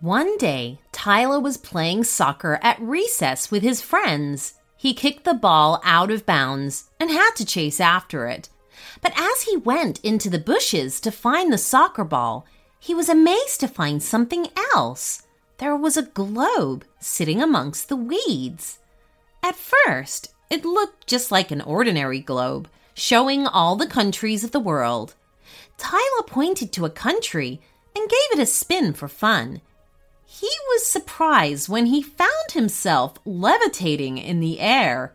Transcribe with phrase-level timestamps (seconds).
[0.00, 4.54] One day, Tyler was playing soccer at recess with his friends.
[4.76, 8.48] He kicked the ball out of bounds and had to chase after it.
[9.00, 12.46] But as he went into the bushes to find the soccer ball,
[12.78, 15.24] he was amazed to find something else.
[15.56, 18.78] There was a globe sitting amongst the weeds.
[19.42, 24.60] At first, it looked just like an ordinary globe, showing all the countries of the
[24.60, 25.16] world.
[25.76, 27.60] Tyler pointed to a country
[27.96, 29.60] and gave it a spin for fun.
[30.30, 35.14] He was surprised when he found himself levitating in the air.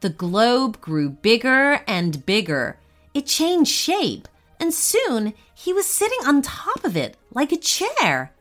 [0.00, 2.76] The globe grew bigger and bigger.
[3.14, 4.26] It changed shape,
[4.58, 8.32] and soon he was sitting on top of it like a chair.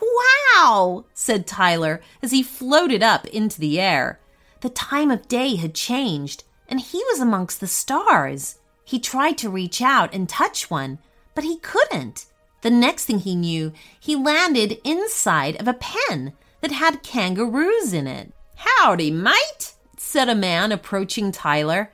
[0.00, 4.20] Wow, said Tyler as he floated up into the air.
[4.62, 8.58] The time of day had changed, and he was amongst the stars.
[8.84, 10.98] He tried to reach out and touch one,
[11.34, 12.24] but he couldn't.
[12.62, 18.06] The next thing he knew, he landed inside of a pen that had kangaroos in
[18.06, 18.32] it.
[18.56, 21.90] Howdy, mate, said a man approaching Tyler.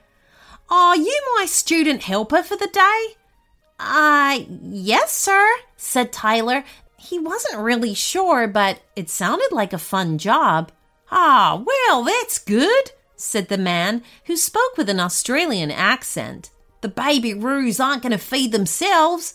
[0.70, 3.16] Are you my student helper for the day?
[3.80, 6.64] Uh, yes, sir, said Tyler.
[6.98, 10.72] He wasn't really sure, but it sounded like a fun job.
[11.10, 16.50] Ah, well, that's good, said the man, who spoke with an Australian accent.
[16.82, 19.34] The baby roos aren't going to feed themselves.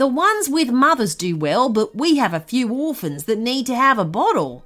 [0.00, 3.74] The ones with mothers do well, but we have a few orphans that need to
[3.74, 4.64] have a bottle.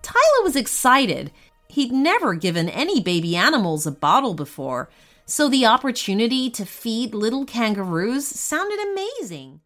[0.00, 1.30] Tyler was excited.
[1.68, 4.88] He'd never given any baby animals a bottle before,
[5.26, 9.60] so the opportunity to feed little kangaroos sounded amazing.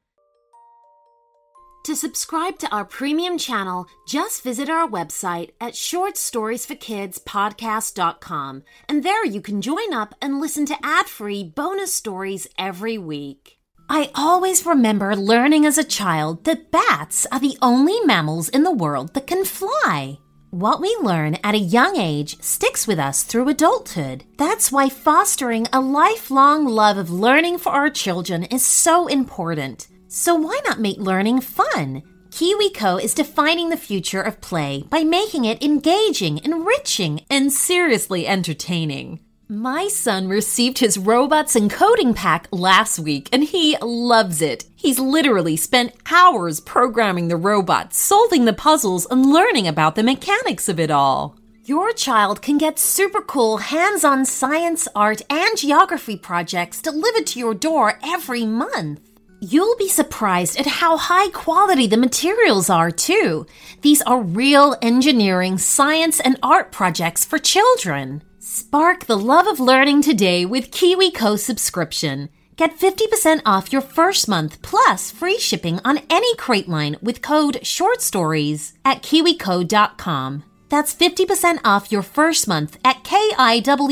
[1.84, 9.40] To subscribe to our premium channel, just visit our website at shortstoriesforkidspodcast.com, and there you
[9.40, 13.60] can join up and listen to ad-free bonus stories every week.
[13.88, 18.72] I always remember learning as a child that bats are the only mammals in the
[18.72, 20.18] world that can fly.
[20.50, 24.24] What we learn at a young age sticks with us through adulthood.
[24.38, 29.88] That's why fostering a lifelong love of learning for our children is so important.
[30.08, 32.02] So why not make learning fun?
[32.30, 39.20] KiwiCo is defining the future of play by making it engaging, enriching, and seriously entertaining.
[39.48, 44.64] My son received his robots and coding pack last week and he loves it.
[44.74, 50.70] He's literally spent hours programming the robots, solving the puzzles, and learning about the mechanics
[50.70, 51.36] of it all.
[51.66, 57.38] Your child can get super cool hands on science, art, and geography projects delivered to
[57.38, 59.00] your door every month.
[59.40, 63.46] You'll be surprised at how high quality the materials are, too.
[63.82, 68.22] These are real engineering, science, and art projects for children.
[68.54, 72.28] Spark the love of learning today with KiwiCo subscription.
[72.54, 77.66] Get 50% off your first month plus free shipping on any crate line with code
[77.66, 80.44] short stories at kiwico.com.
[80.68, 83.88] That's 50% off your first month at kiwico.com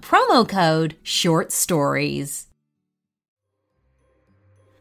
[0.00, 2.46] promo code short stories.